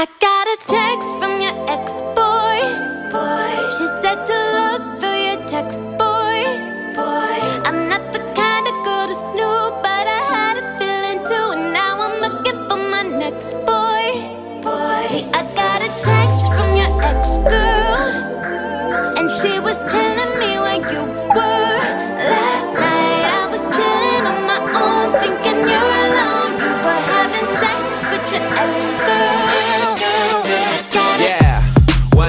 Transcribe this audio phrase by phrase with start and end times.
[0.00, 2.58] I got a text from your ex boy.
[3.10, 6.38] Boy, she said to look through your text, boy.
[6.94, 11.46] Boy, I'm not the kind of girl to snoop, but I had a feeling too,
[11.50, 14.06] and now I'm looking for my next boy.
[14.62, 20.62] Boy, see, I got a text from your ex girl, and she was telling me
[20.62, 21.02] where you
[21.34, 21.74] were
[22.22, 23.26] last night.
[23.34, 26.54] I was chilling on my own, thinking you're alone.
[26.54, 28.94] You were having sex with your ex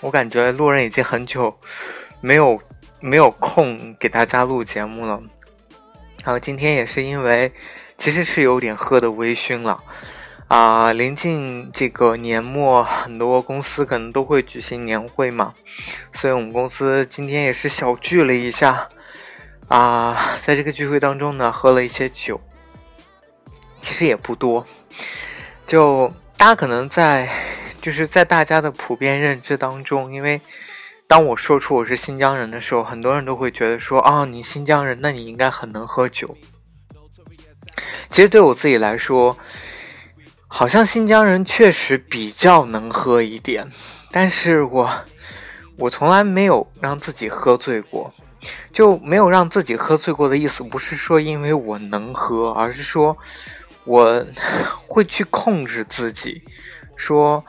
[0.00, 1.58] 我感觉路人已经很久
[2.20, 2.60] 没有
[3.00, 5.20] 没有空给大家录节目了。
[6.24, 7.52] 然后今天也是因为
[7.96, 9.82] 其实是有点喝的微醺了。
[10.48, 15.52] 啊、临近这个年末，很多公司可能都会举行年会嘛，
[16.14, 18.88] 所以我们公司今天也是小聚了一下。
[19.68, 22.40] 啊、在这个聚会当中呢，喝了一些酒，
[23.82, 24.64] 其实也不多，
[25.66, 27.28] 就大家可能在
[27.80, 30.40] 就是在大家的普遍认知当中，因为
[31.06, 36.36] 当我说出我是新疆人的时候，很多人都会觉得说啊、你新疆人，那你应该很能喝酒。
[38.10, 39.38] 其实对我自己来说，
[40.46, 43.68] 好像新疆人确实比较能喝一点，
[44.10, 44.90] 但是我
[45.76, 48.12] 我从来没有让自己喝醉过，
[48.72, 53.16] 就没有让自己喝醉过的意思，不是说因为我能喝，而是说
[53.84, 54.26] 我
[54.88, 56.42] 会去控制自己，
[56.96, 57.44] 说，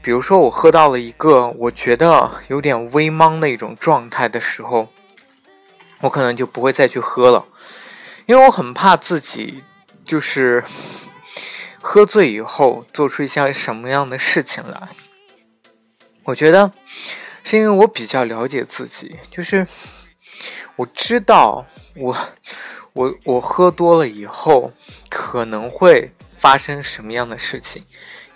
[0.00, 4.88] 比如说我喝到了一个我觉得有点微茫的一种状态的时候，
[6.00, 7.44] 我可能就不会再去喝了，
[8.26, 9.62] 因为我很怕自己
[10.04, 10.64] 就是
[11.80, 14.88] 喝醉以后做出一些什么样的事情来。
[16.24, 16.72] 我觉得
[17.42, 19.66] 是因为我比较了解自己，就是
[20.76, 21.66] 我知道
[21.96, 22.16] 我
[22.92, 24.72] 我我喝多了以后
[25.08, 27.84] 可能会发生什么样的事情，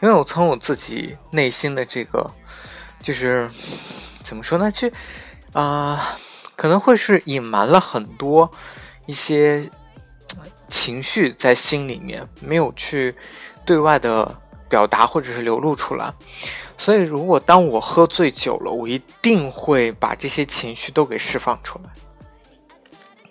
[0.03, 2.29] 因为我从我自己内心的这个
[3.01, 3.49] 就是
[4.25, 4.93] 怎么说呢，去
[5.53, 6.19] 啊、
[6.57, 8.51] 可能会是隐瞒了很多
[9.07, 9.71] 一些
[10.67, 13.15] 情绪在心里面，没有去
[13.65, 16.13] 对外的表达或者是流露出来。
[16.79, 21.91] 所以，如果当我喝醉酒了，我一定会把这些情绪都给释放出来。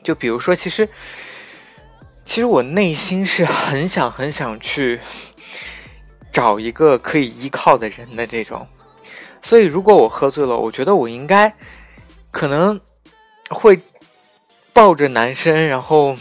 [0.01, 0.87] 就比如说，其实，
[2.23, 5.01] 其实我内心是很想很想去
[6.31, 8.67] 找一个可以依靠的人的这种。
[9.41, 11.51] 所以，如果我喝醉了，我觉得我应该
[12.29, 12.79] 可能
[13.49, 13.79] 会
[14.71, 16.15] 抱着男生，然后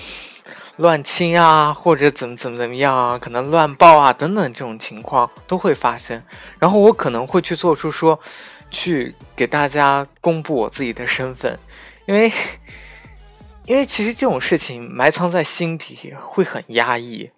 [0.77, 6.23] 乱亲啊，或者怎么怎么怎么样啊，可能乱抱啊等等这种情况都会发生。
[6.59, 8.19] 然后我可能会去做出说，
[8.71, 11.59] 去给大家公布我自己的身份，
[12.07, 12.33] 因为
[13.67, 17.31] 因为其实这种事情埋藏在心底会很压抑。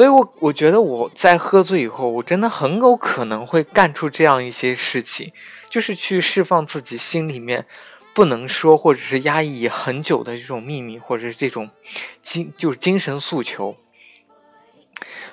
[0.00, 5.30] 所以我，我觉得我在喝醉以后，我真的很有可能会干出这样一些事情，
[5.68, 7.66] 就是去释放自己心里面
[8.14, 11.68] 不能说或者是压抑很久的这种秘密，或者是这种
[12.22, 13.76] 精就是精神诉求。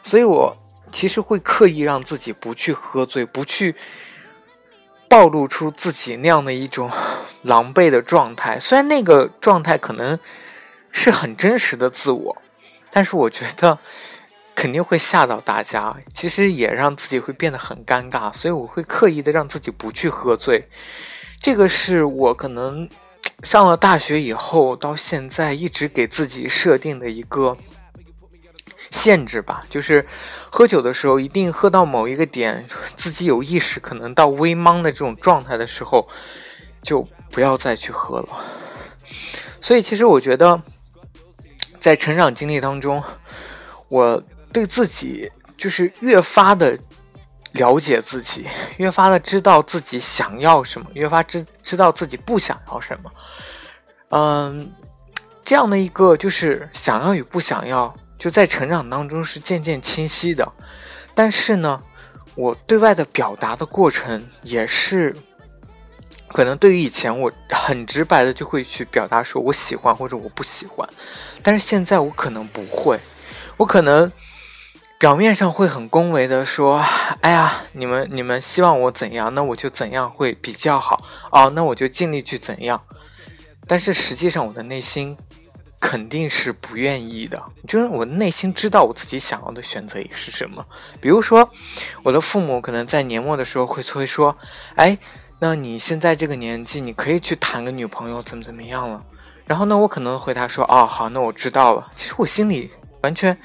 [0.03, 0.57] 所以我
[0.91, 3.73] 其实会刻意让自己不去喝醉，不去
[5.07, 6.91] 暴露出自己那样的一种
[7.43, 8.59] 狼狈的状态。
[8.59, 10.19] 虽然那个状态可能
[10.91, 12.37] 是很真实的自我，
[12.91, 13.79] 但是我觉得
[14.57, 15.95] 肯定会吓到大家。
[16.15, 20.67] 其实也让自己会变得很尴尬，所以我会刻意的让自己不去喝醉。
[21.39, 22.89] 这个是我可能
[23.43, 27.55] 上了大学以后到现在一直给自己设定的一个
[28.89, 30.07] 限制吧，就是
[30.49, 36.09] 喝酒的时候一定喝到某一个点，自己有意识可能到微茫的这种状态的时候，
[36.81, 38.29] 就不要再去喝了。
[39.61, 40.63] 所以其实我觉得，
[41.79, 43.03] 在成长经历当中，
[43.89, 44.23] 我
[44.57, 46.75] 对自己就是越发的
[47.51, 53.11] 了解自己，越发的知道自己想要什么，越发知知道自己不想要什么。
[54.09, 54.71] 嗯，
[55.45, 60.51] 这样的一个就是想要与不想要，就在成长当中是渐渐清晰的。
[61.13, 61.79] 但是呢，
[62.33, 65.15] 我对外的表达的过程也是，
[66.29, 70.89] 可能对于以前我很直白的就会去表达说我喜欢或者我不喜欢，
[71.43, 72.99] 但是现在我可能不会，
[73.55, 74.11] 我可能
[74.99, 76.83] 表面上会很恭维的说
[77.21, 82.81] ：“哎呀，你们你们希望我怎样，那我就怎样会比较好哦，那我就尽力去怎样。”
[83.67, 85.15] 但是实际上，我的内心
[85.79, 90.65] 肯定是不愿意的，就是我内心知道我自己想要的选择是什么。
[90.99, 91.47] 比如说，
[92.01, 94.35] 我的父母可能在年末的时候会催说
[94.77, 94.97] ：“哎，
[95.37, 99.03] 那你现在这个年纪，你可以去谈个女朋友，怎么怎么样了？”
[99.45, 102.71] 然后呢，我可能回答说：“哦，好，那我知道了。”其实我心里
[103.03, 103.37] 完全。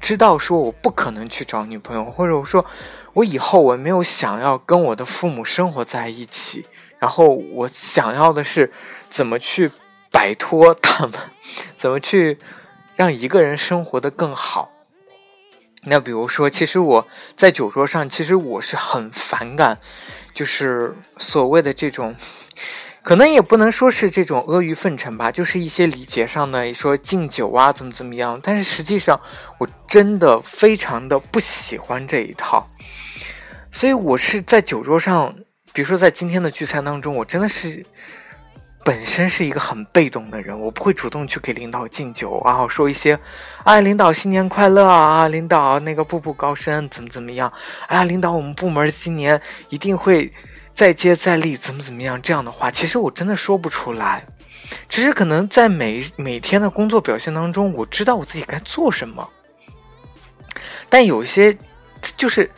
[0.00, 2.64] 知道说我不可能去找女朋友，或者我说
[3.12, 6.66] 我以后我没有想要跟我的父母生活在一起，
[6.98, 8.72] 然后我想要的是
[9.08, 9.70] 怎么去
[10.10, 11.12] 摆脱他们，
[11.76, 12.38] 怎么去
[12.96, 14.70] 让一个人生活的更好。
[15.84, 17.06] 那比如说，其实我
[17.36, 19.78] 在酒桌上，其实我是很反感，
[20.34, 22.16] 就是所谓的这种。
[23.02, 28.38] 可能也不能说是这种阿谀奉承吧，就是一些礼节上的说敬酒啊，怎么怎么样。
[28.42, 29.18] 但是实际上，
[29.58, 32.68] 我真的非常的不喜欢这一套。
[33.72, 35.34] 所以我是在酒桌上，
[35.72, 37.84] 比如说在今天的聚餐当中，我真的是
[38.84, 43.18] 本身是一个很被动的人，我不会主动去给领导敬酒啊，说一些，
[43.64, 47.50] 哎，领导新年快乐啊，领导那个步步高升，怎么怎么样，
[47.86, 50.30] 哎，领导我们部门今年一定会。
[50.74, 52.20] 再接再厉，怎么怎么样？
[52.20, 54.24] 这样的话，其实我真的说不出来。
[54.88, 59.28] 只是可能在每每天的工作表现当中，我知道我自己该做什么。
[60.88, 61.56] 但有些
[62.16, 62.50] 就是，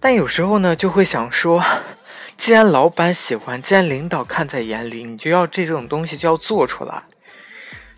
[0.00, 1.62] 但有时候呢，就会想说，
[2.36, 7.02] 既然老板喜欢，既然领导看在眼里，你就要这种东西就要做出来。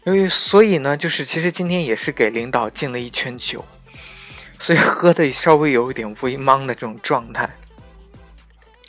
[0.04, 3.64] 因为所以呢，就是其实今天也是给领导敬了一圈酒，
[4.58, 7.48] 所以喝的稍微有一点微茫的这种状态。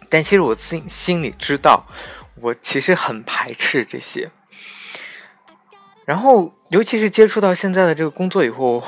[0.10, 1.86] 但其实我自己心里知道，
[2.42, 4.30] 我其实很排斥这些。
[6.06, 8.84] 然后，尤其是接触到现在的这个工作以后，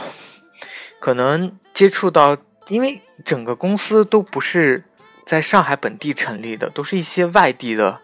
[0.99, 2.37] 可能接触到，
[2.67, 4.83] 因为整个公司都不是
[5.25, 7.99] 在上海本地成立的，都是一些外地的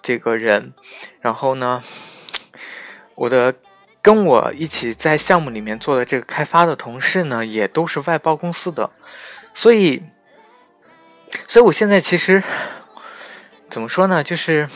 [0.00, 0.72] 这个人。
[1.20, 1.82] 然后呢，
[3.16, 3.54] 我的
[4.00, 8.90] 跟我一起在项目里面做的这个开发的同事呢，也都是外包公司的，
[9.54, 10.02] 所以。
[11.48, 12.42] 所以，我现在其实
[13.70, 14.22] 怎么说呢？
[14.22, 14.68] 就是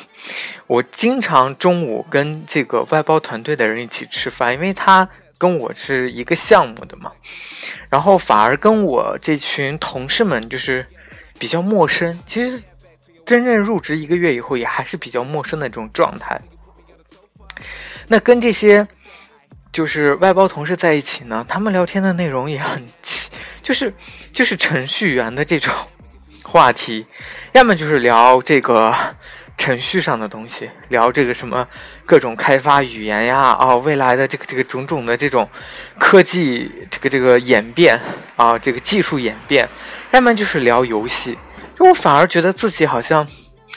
[0.66, 7.12] 我经常中午跟这个外包团队的人一起吃饭，因为他跟我是一个项目的嘛。
[7.88, 10.86] 然后反而跟我这群同事们就是
[11.38, 12.18] 比较陌生。
[12.26, 12.62] 其实
[13.26, 16.40] 真正入职一个月以后，也还是比较陌生的这种状态。
[18.06, 18.86] 那跟这些
[19.72, 23.19] 就是外包同事在一起呢，他们聊天的内容也很奇。
[23.70, 23.94] 就是
[24.32, 25.72] 就是程序员的这种
[26.42, 27.06] 话题，
[27.52, 28.92] 要么就是聊这个
[29.56, 31.64] 程序上的东西，聊这个什么
[32.04, 35.48] 各种开发语言呀，哦，未来的这个这个种种的这种
[36.00, 37.96] 科技这个这个演变
[38.34, 39.68] 啊，这个技术演变，
[40.10, 41.38] 要么就是聊游戏。
[41.78, 43.24] 就我反而觉得自己好像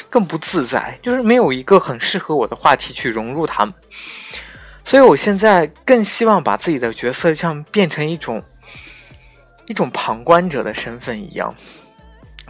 [0.09, 3.75] 更不自在，就是没有一个很适合我的话题去融入他们。
[4.83, 8.43] 所以我现在更希望把自己的角色像变成一种。
[9.67, 11.53] 一种旁观者的身份一样，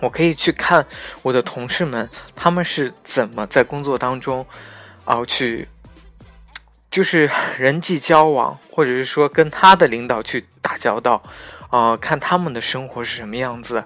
[0.01, 0.85] 我可以去看
[1.21, 4.45] 我的同事们，他们是怎么在工作当中，
[5.05, 5.67] 啊，去
[6.89, 11.21] 就是人际交往，或者是说跟他的领导去打交道，
[11.69, 13.83] 啊，看他们的生活是什么样子，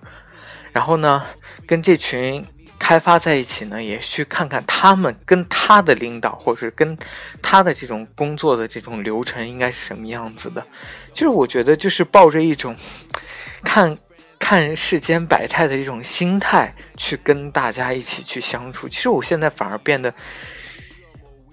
[0.71, 1.23] 然后呢，
[1.65, 2.45] 跟这群
[2.79, 6.97] 开发在一起呢，也去看看他们跟他的领导，或者是跟
[7.41, 10.65] 他的这种工作的这种流程应该是什么样子的，
[11.13, 12.75] 就是我觉得就是抱着一种。
[13.63, 13.97] 看，
[14.37, 18.87] 看世间百态的这种心态去跟大家一起去相处。
[18.87, 20.13] 其实我现在反而变得，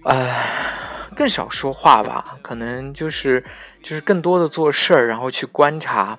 [0.04, 0.32] 呃，
[1.16, 2.36] 更少说话吧。
[2.42, 3.42] 可能就是
[3.82, 6.18] 就是更多的做事儿，然后去观察。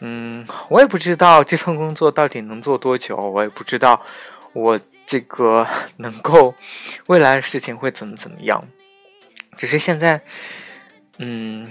[0.00, 4.00] 嗯，我也不知道这份工作到底能做多久，我也不知道
[4.52, 6.54] 我这个能够
[7.06, 8.62] 未来的事情会怎么怎么样。
[9.56, 10.20] 只是现在，
[11.18, 11.70] 嗯。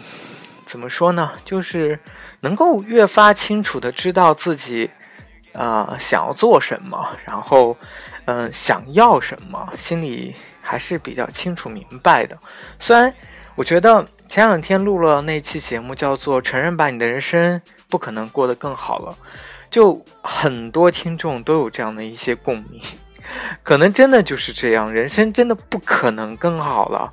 [0.67, 1.31] 怎么说呢？
[1.45, 1.97] 就是
[2.41, 4.89] 能够越发清楚的知道自己，
[5.53, 7.77] 呃，想要做什么，然后，
[8.25, 12.37] 嗯，想要什么，心里还是比较清楚明白的。
[12.81, 13.13] 虽然
[13.55, 14.05] 我觉得
[14.37, 19.11] 前两天录了那期节目，叫做《承认吧，你的人生不可能过得更好了》，
[19.71, 22.79] 就很多听众都有这样的一些共鸣，
[23.63, 27.11] 可能真的就是这样，人生真的不可能更好了。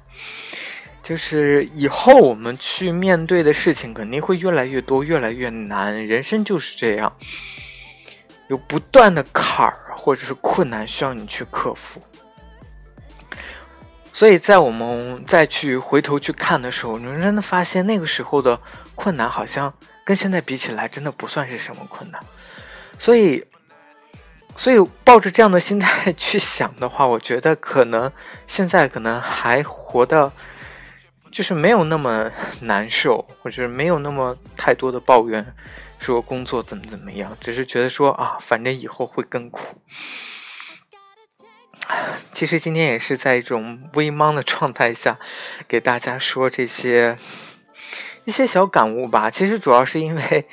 [1.02, 6.06] 就是以后我们去面对的事情肯定会越来越多，越来越难。
[6.06, 7.10] 人生就是这样，
[8.48, 12.02] 有不断的坎儿或者是困难需要你去克服。
[14.14, 18.58] 所以在我们再去回头去看的时候，你真的发现那个时候的
[18.94, 22.24] 困难好像跟现在比起来，真的不算是什么困难。
[22.96, 23.44] 所以，
[24.56, 28.10] 所以抱着这样的心态去想的话，我觉得可能
[28.46, 30.30] 现在可能还活的，
[31.32, 32.30] 就是没有那么
[32.60, 35.44] 难受，或者是没有那么太多的抱怨，
[35.98, 39.76] 说工作怎么怎么样，只是觉得说啊，反正以后会更苦。
[42.32, 45.18] 其实今天也是在一种微茫的状态下，
[45.68, 47.16] 给大家说这些
[48.24, 49.30] 一些小感悟吧。
[49.30, 50.48] 其实主要是因为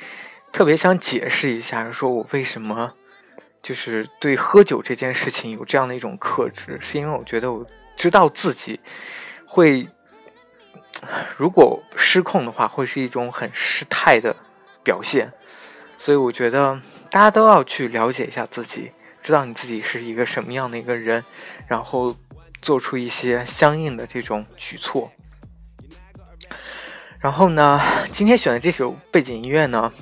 [0.52, 2.94] 特别想解释一下，说我为什么
[3.62, 8.80] 就是对喝酒这件事情有这样的一种克制，是因为我觉得我知道自己
[9.46, 9.88] 会
[11.36, 14.36] 如果失控的话，会是一种很失态的
[14.84, 15.32] 表现，
[15.98, 16.80] 所以我觉得
[17.10, 18.92] 大家都要去了解一下自己。
[19.22, 21.24] 知道你自己是一个什么样的一个人，
[21.68, 22.16] 然后
[22.60, 25.12] 做出一些相应的这种举措。
[27.20, 29.92] 然后呢，今天选的这首背景音乐呢，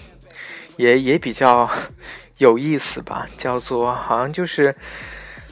[0.79, 1.71] 也也比较
[2.39, 4.75] 有意思吧，叫做好像就是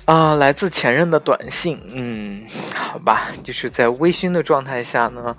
[0.07, 1.79] 啊，来自前任的短信。
[1.89, 5.37] 嗯，好吧，就是在微醺的状态下呢，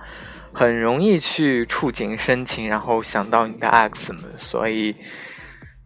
[0.54, 4.24] 很容易去触景生情，然后想到你的 X 们。
[4.38, 4.96] 所以，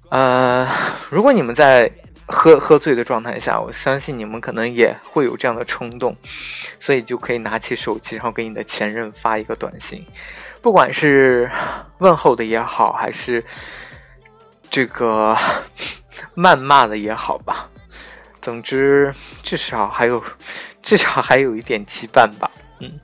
[0.10, 0.68] 呃，
[1.10, 1.90] 如果你们在。
[2.26, 6.16] 喝喝醉的状态下，我相信你们可能也会有这样的冲动，
[6.80, 10.06] 所以就可以拿起手机，然后给你的前任发一个短信，
[10.62, 11.50] 不管是
[12.00, 13.44] 问候的也好，还是
[14.70, 15.36] 这个
[16.36, 17.70] 谩骂的也好吧，
[18.42, 20.24] 总之至少还有
[20.82, 22.50] 至少还有一点羁绊吧。
[22.80, 23.00] 嗯，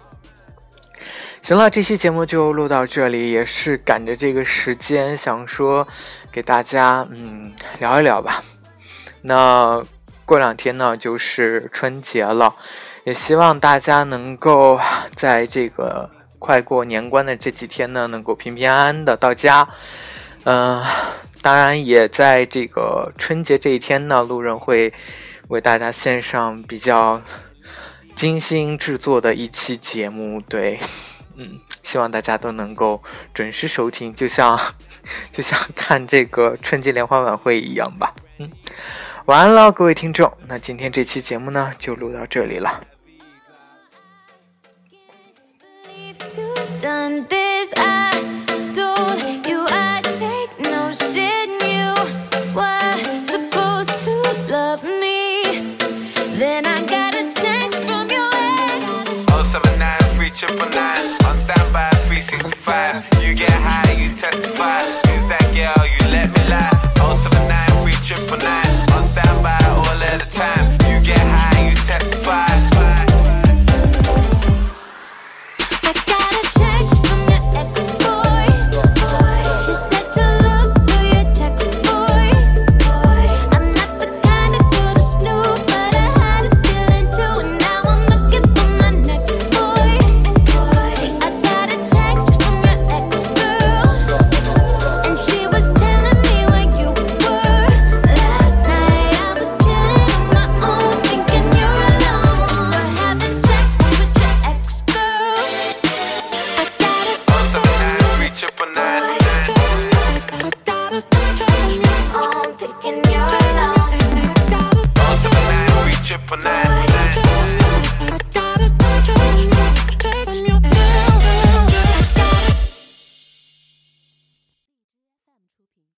[1.41, 5.87] 行了，这期节目就录到这里，也是赶着这个时间，想说
[6.31, 8.41] 给大家嗯聊一聊吧。
[9.21, 9.83] 那
[10.25, 12.53] 过两天呢，就是春节了，
[13.03, 14.79] 也希望大家能够
[15.15, 19.67] 在这个快过年关的这几天呢，能够平平安安的到家。
[20.45, 20.81] 嗯，
[21.41, 24.93] 当然也在这个春节这一天呢，路人会
[25.47, 27.21] 为大家献上比较
[28.15, 30.39] 精心制作的一期节目。
[30.41, 30.79] 对，
[31.35, 33.01] 嗯，希望大家都能够
[33.33, 34.57] 准时收听，就像
[35.33, 38.13] 就像看这个春节联欢晚会一样吧。
[38.37, 38.49] 嗯。
[39.29, 40.33] 晚安了，各位听众。
[40.47, 42.81] 那今天这期节目呢，就录到这里了。